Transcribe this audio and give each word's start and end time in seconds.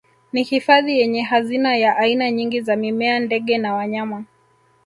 Ni 0.33 0.43
hifadhi 0.43 0.99
yenye 0.99 1.21
hazina 1.21 1.75
ya 1.75 1.97
aina 1.97 2.31
nyingi 2.31 2.61
za 2.61 2.75
mimea 2.75 3.19
ndege 3.19 3.57
na 3.57 3.73
wanyama 3.73 4.25